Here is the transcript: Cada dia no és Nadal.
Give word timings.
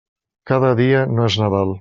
Cada 0.51 0.71
dia 0.81 1.05
no 1.13 1.29
és 1.29 1.41
Nadal. 1.45 1.79